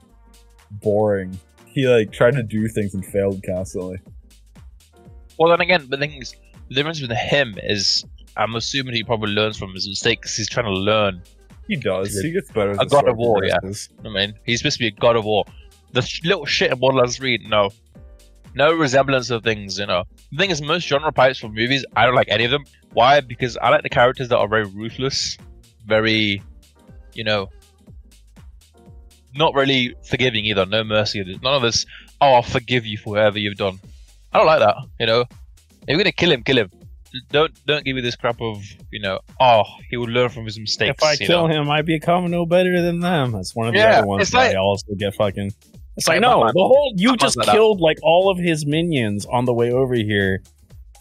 [0.70, 1.38] boring.
[1.66, 4.00] He like tried to do things and failed constantly.
[5.38, 6.35] Well, then again, the thing is,
[6.68, 8.04] the difference with him is,
[8.37, 10.37] I'm assuming he probably learns from his mistakes.
[10.37, 11.22] He's trying to learn.
[11.68, 12.18] He does.
[12.20, 12.72] He gets better.
[12.72, 13.56] A God of War, yeah.
[14.04, 15.44] I mean, he's supposed to be a god of war.
[15.92, 17.70] The sh- little shit in Borderlands 3, no.
[18.54, 20.04] No resemblance of things, you know.
[20.32, 22.64] The thing is, most genre types for movies, I don't like any of them.
[22.92, 23.20] Why?
[23.20, 25.38] Because I like the characters that are very ruthless,
[25.87, 26.42] very,
[27.14, 27.48] you know,
[29.35, 30.66] not really forgiving either.
[30.66, 31.22] No mercy.
[31.42, 31.87] None of this,
[32.20, 33.79] oh, I'll forgive you for whatever you've done.
[34.33, 35.22] I don't like that, you know.
[35.22, 36.70] If you're gonna kill him, kill him.
[37.31, 39.18] Don't don't give me this crap of you know.
[39.40, 40.96] Oh, he will learn from his mistakes.
[40.98, 41.62] If I kill know?
[41.62, 43.33] him, I become no better than them.
[43.33, 45.53] That's one of the Yeah, other ones it's that like- I also get fucking.
[45.94, 49.27] It's like like no, the whole you just like killed like all of his minions
[49.27, 50.42] on the way over here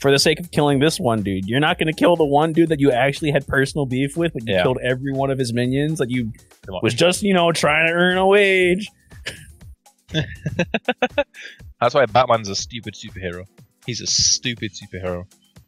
[0.02, 1.46] for the sake of killing this one dude.
[1.48, 4.34] You're not going to kill the one dude that you actually had personal beef with,
[4.34, 4.64] but you Yeah.
[4.64, 6.32] killed every one of his minions Like you
[6.82, 8.88] was just you know trying to earn a wage.
[11.80, 13.46] That's why Batman's a stupid superhero.
[13.86, 15.26] He's a stupid superhero.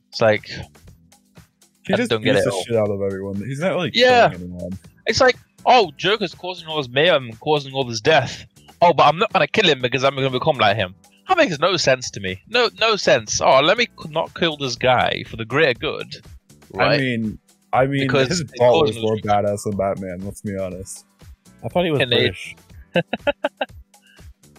[0.09, 2.63] It's like He I just don't get it the all.
[2.63, 3.35] shit out of everyone.
[3.37, 4.31] He's not like Yeah.
[4.33, 4.77] anyone.
[5.05, 8.45] it's like oh, Joker's causing all this mayhem, causing all this death.
[8.81, 10.93] Oh, but I'm not gonna kill him because I'm gonna become like him.
[11.27, 12.41] That makes no sense to me.
[12.47, 13.39] No, no sense.
[13.41, 16.15] Oh, let me not kill this guy for the greater good.
[16.73, 16.95] Right?
[16.95, 17.39] I mean,
[17.71, 20.19] I mean, Because his plot was more badass than Batman.
[20.23, 21.05] Let's be honest.
[21.63, 22.33] I thought he was Canadian.
[22.33, 22.55] British.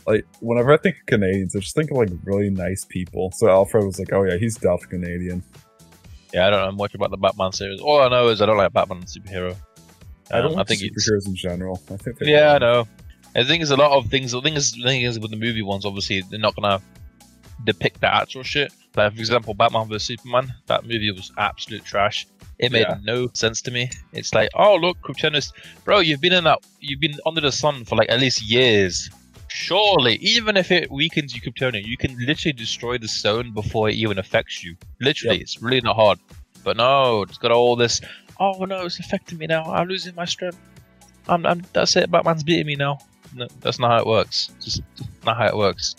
[0.06, 3.32] Like, whenever I think of Canadians, I just think of like really nice people.
[3.32, 5.42] So Alfred was like, "Oh yeah, he's Dutch Canadian."
[6.32, 7.80] yeah, I don't know much about the Batman series.
[7.80, 9.56] All I know is I don't like Batman superhero.
[10.30, 11.80] I don't Um, like I think superheroes in general.
[11.90, 12.88] I think they're Yeah, I dumb.
[13.36, 14.32] I think there's a lot of things.
[14.32, 16.80] The thing is, the thing is with the movie ones, obviously they're not gonna
[17.64, 18.72] depict the actual shit.
[18.96, 20.54] Like for example, Batman vs Superman.
[20.66, 22.26] That movie was absolute trash.
[22.58, 22.98] It made Yeah.
[23.02, 23.90] no sense to me.
[24.12, 25.52] It's like, oh look, Kryptonite,
[25.84, 29.10] bro, you've been in that, you've been under the sun for like at least years.
[29.48, 33.94] Surely, even if it weakens you, Kryptonian, you can literally destroy the stone before it
[33.94, 34.76] even affects you.
[35.00, 36.18] Literally, it's really not hard.
[36.64, 38.00] But no, it's got all this.
[38.40, 39.64] Oh no, it's affecting me now.
[39.64, 40.58] I'm losing my strength.
[41.28, 42.10] I'm, I'm that's it.
[42.10, 42.98] Batman's beating me now.
[43.34, 44.52] No, that's not how it works.
[44.60, 44.82] Just
[45.24, 45.96] not how it works.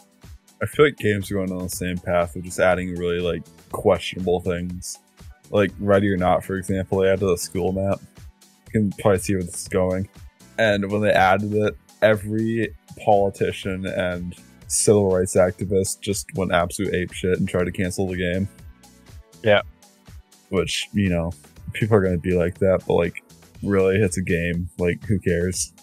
[0.62, 3.43] I feel like games are going on the same path of just adding really like
[3.71, 5.00] questionable things.
[5.52, 8.00] Like Ready or Not, for example, they added a school map.
[8.67, 10.08] You can probably see where this is going.
[10.58, 14.36] And when they added it, every politician and
[14.67, 18.48] civil rights activist just went absolute ape shit and tried to cancel the game.
[19.43, 19.62] Yeah.
[20.50, 21.34] Which, you know,
[21.74, 23.24] people are gonna be like that, but like
[23.62, 24.69] really it's a game.
[24.78, 25.74] Like who cares?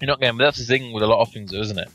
[0.00, 0.36] You're not getting.
[0.38, 1.88] But that's the thing with a lot of things, though, isn't it?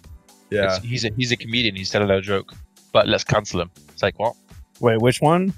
[0.50, 0.76] Yeah.
[0.78, 1.76] It's, he's a he's a comedian.
[1.76, 2.54] He's telling a joke,
[2.92, 3.72] but let's cancel him.
[3.90, 4.36] It's like what?
[4.80, 5.54] Wait, which one?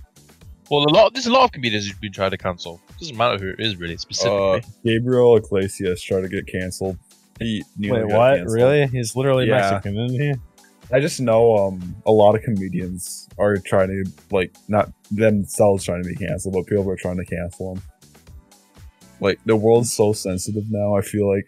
[0.69, 1.13] Well, a lot.
[1.13, 2.82] There's a lot of comedians who've been trying to cancel.
[2.99, 4.60] Doesn't matter who it is really specifically.
[4.60, 6.97] Uh, Gabriel Iglesias tried to get canceled.
[7.39, 8.38] He nearly Wait, got what?
[8.38, 8.56] canceled.
[8.56, 8.88] Really?
[8.88, 9.71] He's literally Yeah.
[9.71, 10.34] Mexican, isn't he?
[10.93, 16.04] I just know um a lot of comedians are trying to like not themselves trying
[16.04, 17.84] to be canceled, but people are trying to cancel them.
[19.19, 20.95] Like the world's so sensitive now.
[20.97, 21.45] I feel like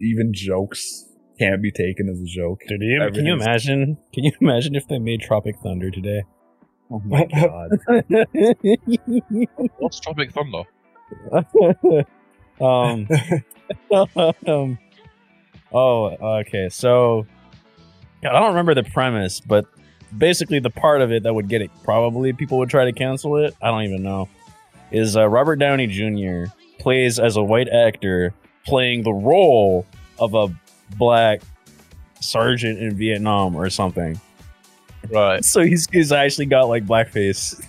[0.00, 2.60] even jokes can't be taken as a joke.
[2.68, 3.98] Dude, do you, can you imagine?
[4.12, 6.22] Can you imagine if they made Tropic Thunder today?
[6.90, 7.70] Oh my god!
[9.78, 10.62] What's Tropic Thunder?
[12.60, 13.08] um,
[14.46, 14.78] um,
[15.72, 16.68] oh, okay.
[16.68, 17.26] So,
[18.22, 19.66] God, I don't remember the premise, but
[20.16, 23.36] basically the part of it that would get it, probably people would try to cancel
[23.36, 23.54] it.
[23.60, 24.28] I don't even know.
[24.90, 26.52] Is uh, Robert Downey Jr.
[26.78, 28.32] plays as a white actor
[28.64, 29.86] playing the role
[30.18, 30.48] of a
[30.96, 31.42] black
[32.20, 34.20] sergeant in Vietnam or something.
[35.10, 35.44] Right.
[35.44, 37.60] So he's he's actually got like blackface.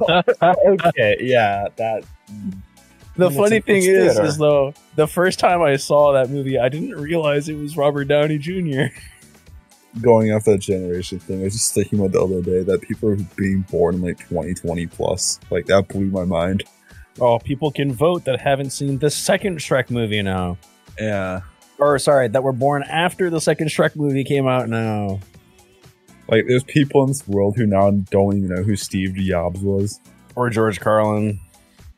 [0.88, 2.04] okay, yeah, that.
[3.16, 4.24] The funny thing is, theater.
[4.24, 8.04] is though the first time I saw that movie, I didn't realize it was Robert
[8.04, 8.94] Downey Jr.
[10.00, 13.10] Going off that generation thing, I was just thinking about the other day that people
[13.10, 15.38] are being born in like 2020 plus.
[15.50, 16.62] Like that blew my mind.
[17.20, 20.56] Oh, people can vote that haven't seen the second Shrek movie now,
[20.98, 21.40] Yeah,
[21.78, 25.20] or sorry, that were born after the second Shrek movie came out now.
[26.28, 30.00] like there's people in this world who now don't even know who Steve Jobs was.
[30.34, 31.38] Or George Carlin.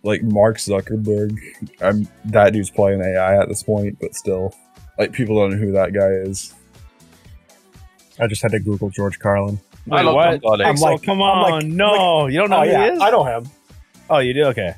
[0.03, 1.39] Like Mark Zuckerberg,
[1.81, 4.55] I'm that dude's playing AI at this point, but still,
[4.99, 6.53] like people don't know who that guy is.
[8.21, 9.59] I just had to Google George Carlin.
[9.91, 10.25] I Wait, love what?
[10.31, 10.65] Tom Hardy.
[10.65, 12.91] I'm Pixel, like- come I'm on, like- no, you don't know oh who yeah, he
[12.97, 13.01] is.
[13.01, 13.45] I know him.
[14.11, 14.45] Oh, you do?
[14.47, 14.75] Okay.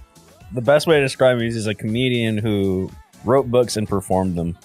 [0.53, 2.91] The best way to describe him is he's a comedian who
[3.25, 4.57] wrote books and performed them.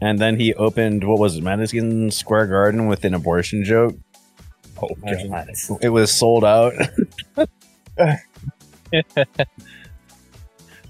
[0.00, 3.94] And then he opened, what was it, Madison Square Garden with an abortion joke.
[4.82, 5.50] Oh, oh God.
[5.80, 6.72] It was sold out.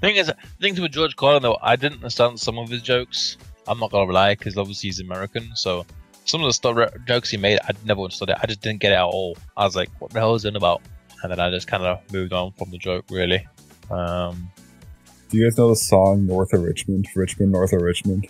[0.01, 3.37] Thing is, things with George Carlin though, I didn't understand some of his jokes.
[3.69, 5.87] I'm not gonna lie, because obviously he's American, so
[6.25, 8.39] some of the stuff jokes he made, I never understood it.
[8.43, 9.37] I just didn't get it at all.
[9.57, 10.83] I was like, "What the hell is it about?"
[11.23, 13.47] And then I just kind of moved on from the joke, really.
[13.93, 14.51] Um,
[15.31, 17.07] Do you guys know the song North of Richmond?
[17.15, 18.27] Rich Men, North of Richmond?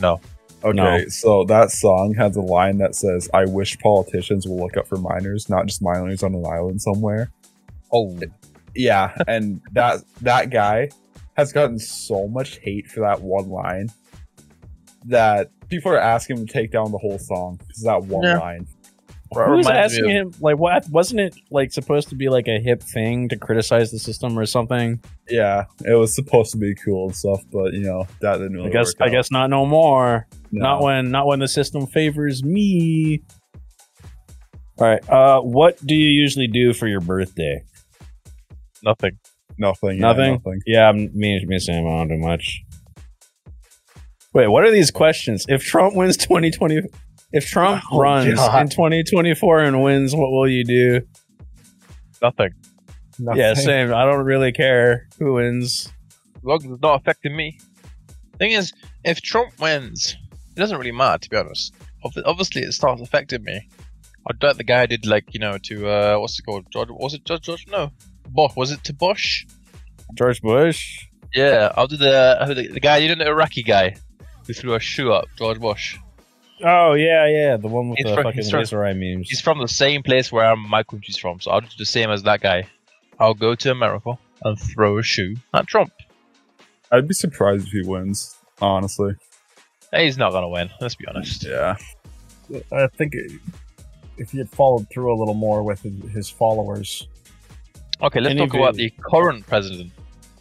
[0.00, 0.20] no,
[0.64, 1.04] Okay, No.
[1.08, 4.96] so that song has a line that says, I wish politicians will look up for
[4.96, 7.30] miners, not just minors on an island somewhere.
[7.92, 8.18] oh,
[8.74, 10.90] Yeah, and that that guy
[11.36, 13.88] has gotten so much hate for that one line
[15.06, 18.38] that people are asking him to take down the whole song because that one Yeah.
[18.38, 18.66] line.
[19.34, 20.88] Who was asking him, like, what?
[20.90, 24.46] Wasn't it, like, supposed to be, like, a hip thing to criticize the system or
[24.46, 25.00] something?
[25.28, 28.70] Yeah, it was supposed to be cool and stuff, but you know that didn't really
[28.70, 29.10] I guess, work I out.
[29.12, 30.26] guess not no more.
[30.50, 30.62] No.
[30.62, 33.22] Not when, not when the system favors me.
[34.78, 35.08] All right.
[35.08, 37.62] Uh, what do you usually do for your birthday?
[38.82, 39.18] nothing.
[39.58, 39.96] nothing.
[39.98, 40.32] yeah, Nothing?
[40.34, 40.60] nothing.
[40.66, 42.62] Yeah, I'm, me, me and Sam I don't do much.
[44.34, 45.44] Wait, what are these questions?
[45.48, 46.82] If Trump wins 2020,
[47.32, 48.62] if Trump Oh, runs God.
[48.62, 51.00] in 2024 and wins, what will you do?
[52.22, 52.50] Nothing.
[53.18, 53.40] Nothing.
[53.40, 53.92] Yeah, same.
[53.94, 55.92] I don't really care who wins.
[56.36, 57.58] As long as it's not affecting me.
[58.38, 58.72] Thing is,
[59.04, 60.16] if Trump wins,
[60.56, 61.74] it doesn't really matter, to be honest.
[62.24, 63.68] Obviously, it starts affecting me.
[64.28, 66.66] I doubt the guy did like you know to uh what's it called?
[66.72, 67.66] George was it George George?
[67.68, 67.90] No,
[68.28, 68.54] Bosch.
[68.56, 69.46] Was it to Bush?
[70.14, 71.06] George Bush.
[71.34, 72.98] Yeah, I'll do the the, the guy.
[72.98, 73.96] You know the Iraqi guy
[74.46, 75.96] who threw a shoe up, George Bush.
[76.62, 79.28] Oh yeah, yeah, the one with He's the from- fucking he's from- laser eye memes.
[79.28, 82.22] He's from the same place where my country's from, so I'll do the same as
[82.24, 82.66] that guy.
[83.20, 84.12] I'll go to America
[84.44, 85.92] and throw a shoe at Trump.
[86.90, 88.36] I'd be surprised if he wins.
[88.60, 89.14] Honestly,
[89.94, 90.70] he's not gonna win.
[90.80, 91.44] Let's be honest.
[91.44, 91.76] yeah.
[92.72, 93.12] I think
[94.16, 97.06] if he had followed through a little more with his, his followers,
[98.00, 99.92] Okay, let's talk about the current president,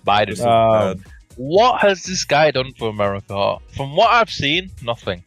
[0.06, 0.38] Biden.
[0.44, 0.98] Bad.
[0.98, 1.04] Um,
[1.38, 3.58] what has this guy done for America?
[3.76, 5.24] From what I've seen, nothing.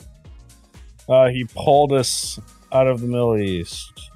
[1.11, 2.39] Uh, he pulled us
[2.73, 4.11] out of the Middle East.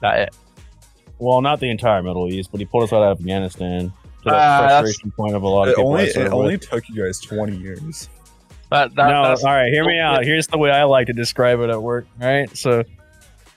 [0.00, 0.36] That it.
[1.18, 3.90] Well, not the entire Middle East, but he pulled us out of Afghanistan.
[3.90, 5.90] To the Ah, that's- frustration point of a lot of It people.
[5.90, 6.68] only it served only with.
[6.70, 8.08] took you guys 20 years.
[8.70, 10.24] That, that, no, that's, all right, hear me out.
[10.24, 12.06] Here's the way I like to describe it at work.
[12.20, 12.84] All right, so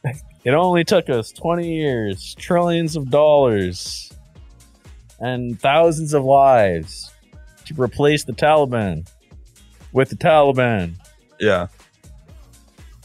[0.46, 4.10] it only took us 20 years, trillions of dollars,
[5.20, 7.12] and thousands of lives
[7.66, 9.06] to replace the Taliban
[9.92, 10.94] with the Taliban.
[11.42, 11.68] Yeah.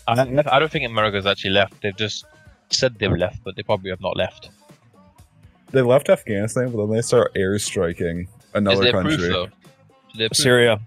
[0.06, 1.80] I, I don't think America's actually left.
[1.82, 2.24] They've just
[2.70, 4.50] said they've left, but they probably have not left.
[5.72, 9.16] They left Afghanistan, but then they start airstriking Is another there country.
[9.16, 9.48] proof though?
[10.24, 10.38] Is?
[10.38, 10.80] Syria,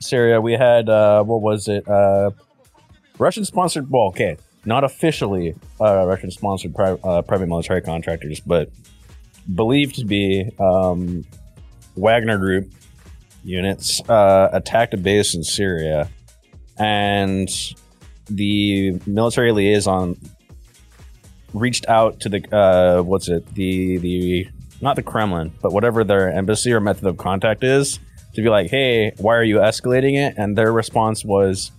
[0.00, 0.40] Syria.
[0.40, 1.88] We had uh, what was it?
[1.88, 2.30] Uh,
[3.18, 3.90] Russian sponsored.
[3.90, 8.70] Well, okay, not officially uh, Russian sponsored pri- uh, private military contractors, but
[9.54, 11.24] believed to be um,
[11.96, 12.70] Wagner Group
[13.42, 16.08] units uh, attacked a base in Syria,
[16.80, 17.48] and
[18.28, 20.16] the military liaison
[21.52, 24.48] reached out to the uh, what's it the the
[24.80, 28.00] not the Kremlin, but whatever their embassy or method of contact is,
[28.34, 30.34] to be like, hey, why are you escalating it?
[30.38, 31.70] And their response was,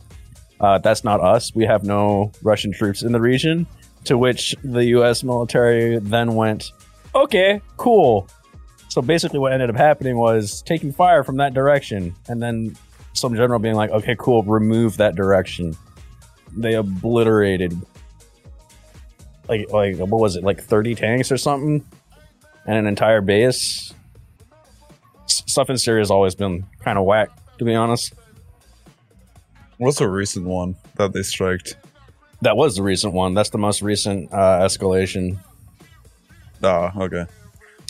[0.59, 1.55] uh, that's not us.
[1.55, 3.65] We have no Russian troops in the region.
[4.05, 5.23] To which the U.S.
[5.23, 6.71] military then went,
[7.13, 8.27] okay, cool.
[8.89, 12.75] So basically, what ended up happening was taking fire from that direction, and then
[13.13, 15.75] some general being like, okay, cool, remove that direction.
[16.55, 17.73] They obliterated,
[19.47, 21.85] like, like what was it, like thirty tanks or something,
[22.65, 23.93] and an entire base.
[25.25, 28.13] S- Stuff in Syria has always been kind of whack, to be honest.
[29.77, 31.75] What's the recent one that they striked?
[32.41, 33.33] That was the recent one.
[33.33, 35.37] That's the most recent uh, escalation.
[36.63, 37.25] Ah, okay.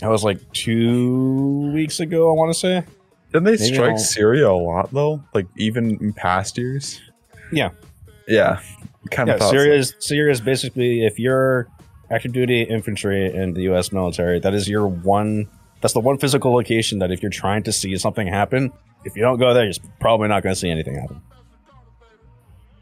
[0.00, 2.30] That was like two weeks ago.
[2.30, 2.84] I want to say.
[3.32, 5.22] Didn't they Maybe strike I'll- Syria a lot though?
[5.34, 7.00] Like even in past years?
[7.52, 7.70] Yeah.
[8.28, 8.60] Yeah.
[9.10, 11.66] Kind Yeah, of thought Syria is Syria is basically if you're
[12.10, 13.90] active duty infantry in the U.S.
[13.92, 15.48] military, that is your one.
[15.80, 18.70] That's the one physical location that if you're trying to see something happen,
[19.04, 21.20] if you don't go there, you're probably not going to see anything happen.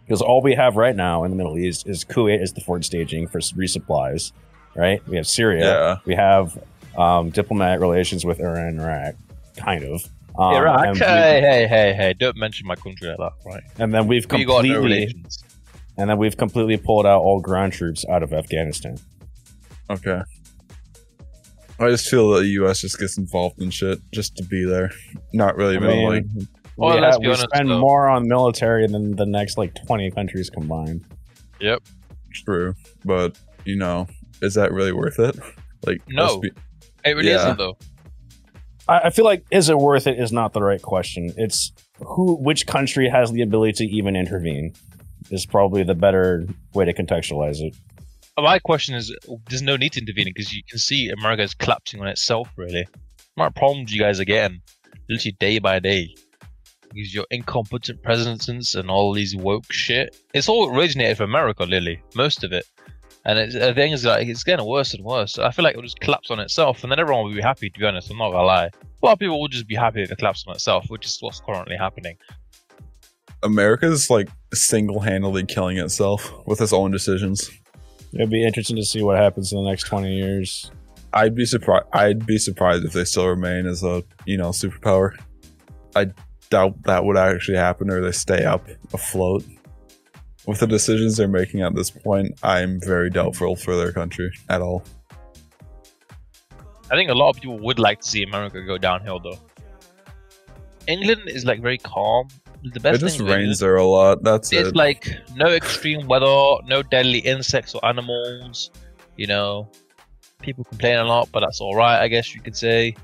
[0.05, 2.85] Because all we have right now in the Middle East is Kuwait is the forward
[2.85, 4.33] staging for resupplies,
[4.75, 5.07] right?
[5.09, 5.65] We have Syria.
[5.65, 5.97] Yeah.
[6.05, 6.59] We have
[6.97, 9.15] um, diplomatic relations with Iran and Iraq,
[9.57, 10.03] kind of.
[10.41, 10.85] Um, Iraq.
[10.87, 12.15] and, we- Hey, hey, hey, hey!
[12.19, 13.63] Don't mention my country like that, right?
[13.79, 15.45] and then we've We got no completely relations.
[15.99, 18.97] and then we've completely pulled out all ground troops out of Afghanistan.
[19.91, 20.23] Okay.
[21.79, 22.81] I just feel that the U.S.
[22.81, 24.91] just gets involved in shit just to be there,
[25.33, 26.25] not really I mean, like.
[26.77, 27.79] Well, we, let's have- be we honest, spend though.
[27.81, 31.05] more on military than the next like 20 countries combined.
[31.61, 31.83] Yep.
[32.33, 32.75] True,
[33.05, 34.07] but you know,
[34.41, 35.39] is that really worth it?
[35.87, 36.25] Like, No.
[36.25, 36.51] let's be-
[37.05, 37.37] It really Yeah.
[37.43, 37.77] isn't though.
[38.91, 41.33] I, I feel like is it worth it is not the right question.
[41.37, 44.75] It's who, which country has the ability to even intervene
[45.31, 47.77] is probably the better way to contextualize it.
[48.37, 49.15] My question is,
[49.49, 52.49] there's no need to intervene because you can see America is collapsing on itself.
[52.57, 52.87] Really,
[53.35, 54.61] what problems you guys are getting,
[55.09, 56.15] literally day by day,
[56.93, 60.17] because your incompetent presidents and all these woke shit.
[60.33, 62.03] It's all originated from America, Lily.
[62.15, 62.67] Most of it,
[63.25, 65.39] and it's, the thing is, like, it's getting worse and worse.
[65.39, 67.71] I feel like it'll just collapse on itself, and then everyone will be happy.
[67.71, 68.71] To be honest, I'm not gonna lie.
[69.03, 71.19] A lot of people will just be happy if it collapses on itself, which is
[71.21, 72.17] what's currently happening.
[73.43, 77.51] America's like single-handedly killing itself with its own decisions.
[78.13, 80.71] It'd be interesting to see what happens in the next 20 years.
[81.13, 81.87] I'd be surprised.
[81.93, 85.13] I'd be surprised if they still remain as a you know superpower.
[85.97, 86.09] I
[86.51, 89.45] doubt that would actually happen, or they stay up afloat.
[90.51, 94.61] With the decisions they're making at this point, I'm very doubtful for their country at
[94.61, 94.83] all.
[96.91, 99.39] I think a lot of people would like to see America go downhill, though.
[100.89, 102.27] England is like very calm.
[102.65, 104.25] The best it just rains there a lot.
[104.25, 104.75] That's It's it.
[104.75, 108.73] like no extreme weather, no deadly insects or animals.
[109.17, 109.71] You know,
[110.43, 112.97] people complain a lot, but that's all right, I guess you could say.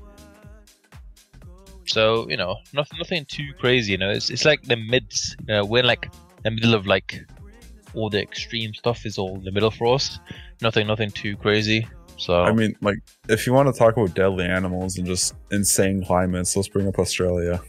[1.85, 3.93] So you know, nothing, nothing too crazy.
[3.93, 5.37] You know, it's it's like the mids.
[5.47, 6.09] You know, we're like
[6.43, 7.25] in the middle of like
[7.93, 10.19] all the extreme stuff is all in the middle for us.
[10.61, 11.87] Nothing, nothing too crazy.
[12.17, 12.97] So I mean, like,
[13.29, 16.97] if you want to talk about deadly animals and just insane climates, let's bring up
[16.97, 17.61] Australia.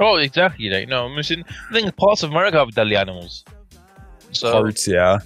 [0.00, 0.68] oh, exactly.
[0.68, 3.44] Like no, I'm saying, I think parts of America have deadly animals.
[4.32, 5.18] So Parts, yeah.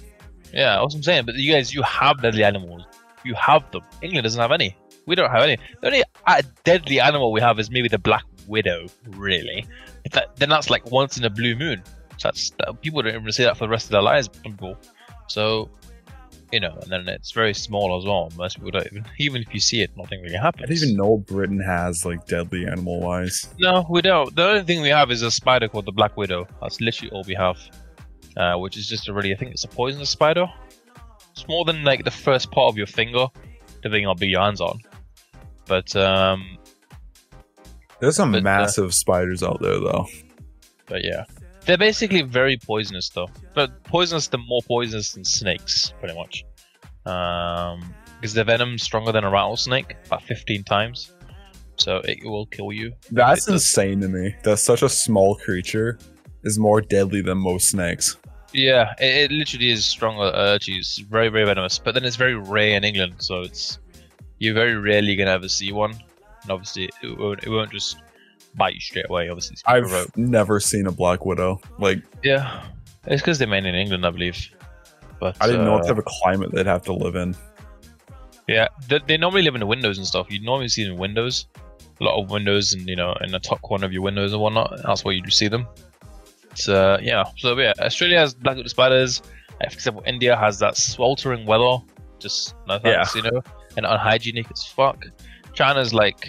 [0.53, 1.25] Yeah, that's what I'm saying.
[1.25, 2.83] But you guys, you have deadly animals.
[3.25, 3.81] You have them.
[4.01, 4.77] England doesn't have any.
[5.05, 5.57] We don't have any.
[5.81, 9.65] The only uh, deadly animal we have is maybe the black widow, really.
[10.11, 11.83] That, then that's like once in a blue moon.
[12.23, 14.27] That's that, people don't even see that for the rest of their lives.
[14.27, 14.77] People.
[15.27, 15.69] So,
[16.51, 18.31] you know, and then it's very small as well.
[18.37, 19.05] Most people don't even.
[19.19, 20.63] Even if you see it, nothing really happens.
[20.63, 23.47] I didn't even know Britain has like deadly animal wise.
[23.59, 24.35] No, we don't.
[24.35, 26.47] The only thing we have is a spider called the Black Widow.
[26.61, 27.57] That's literally all we have.
[28.35, 30.47] Uh, which is just a really, I think it's a poisonous spider.
[31.33, 33.27] It's more than like the first part of your finger,
[33.75, 34.79] depending on how big your hands on.
[35.67, 36.57] But um,
[37.99, 40.07] There's some But, uh, massive spiders out there though.
[40.87, 41.25] but yeah,
[41.65, 43.29] they're basically very poisonous though.
[43.53, 46.45] But poisonous, the more poisonous than snakes, pretty much.
[47.05, 51.11] Um, because the venom's stronger than a rattlesnake, about 15 times.
[51.75, 52.93] So it will kill you.
[53.11, 54.33] That's insane to me.
[54.43, 55.99] That such a small creature
[56.43, 58.15] is more deadly than most snakes.
[58.53, 60.31] Yeah, it, it literally is stronger.
[60.33, 61.79] Uh, it's very, very venomous.
[61.79, 63.79] But then it's very rare in England, so it's
[64.39, 65.91] you're very rarely gonna ever see one.
[66.43, 67.97] And obviously, it won't, it won't just
[68.55, 69.29] bite you straight away.
[69.29, 71.59] Obviously, I've never seen a black widow.
[71.79, 72.65] Like yeah,
[73.05, 74.49] it's because they're mainly in England, I believe.
[75.19, 77.35] But I didn't know what uh, type of climate they'd have to live in.
[78.47, 80.27] Yeah, they, they normally live in the windows and stuff.
[80.29, 81.47] You normally see them in windows,
[82.01, 84.41] a lot of windows, and you know, in the top corner of your windows and
[84.41, 84.81] whatnot.
[84.85, 85.65] That's where you see them.
[86.55, 89.21] So uh, yeah, so yeah, Australia has black widow spiders.
[89.61, 91.77] Uh, For example, India has that sweltering weather,
[92.19, 93.41] just no thanks, you know,
[93.77, 95.05] and unhygienic as fuck.
[95.53, 96.27] China's like,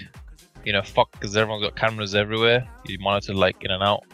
[0.65, 2.67] you know, fuck because everyone's got cameras everywhere.
[2.87, 4.05] You monitor like in and out.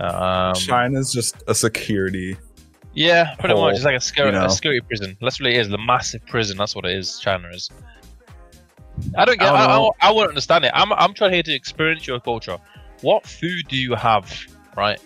[0.00, 2.36] Um, China's just a security.
[2.94, 3.76] yeah, pretty hole, much.
[3.76, 4.46] It's like a security, you know.
[4.46, 5.16] a scary prison.
[5.20, 5.68] That's what it is.
[5.68, 6.56] The massive prison.
[6.56, 7.18] That's what it is.
[7.18, 7.70] China is.
[9.16, 9.48] I don't get.
[9.48, 9.92] I I, don't I, know.
[10.00, 10.72] I, won't understand it.
[10.74, 12.58] I'm, I'm trying here to experience your culture.
[13.00, 14.32] What food do you have?
[14.76, 15.00] Right.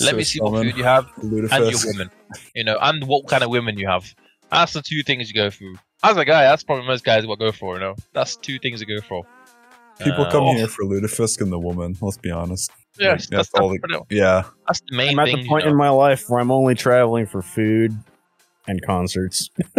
[0.00, 2.10] Let me Swiss see what food you have and your women.
[2.54, 4.14] You know, and what kind of women you have.
[4.50, 5.76] That's the two things you go through.
[6.02, 7.74] As a guy, that's probably most guys what go for.
[7.74, 9.26] You know, that's two things you go for.
[10.00, 11.96] People Uh, come oh, here for lutefisk and the woman.
[12.00, 12.70] Let's be honest.
[12.98, 15.36] Yes, Like, that's, that's all the- Yeah, that's the main I'm at thing.
[15.36, 15.70] the you point know.
[15.72, 17.96] in my life where I'm only traveling for food
[18.66, 19.50] and concerts.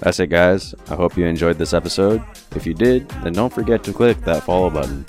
[0.00, 0.74] That's it, guys.
[0.88, 2.22] I hope you enjoyed this episode.
[2.54, 5.04] If you did, then don't forget to click that follow button.